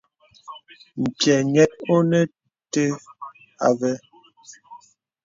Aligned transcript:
M̀pyɛ̌ 1.03 1.37
nyɛ̄t 1.53 1.73
onə 1.93 2.19
nte 2.27 2.83
avə. 3.67 3.91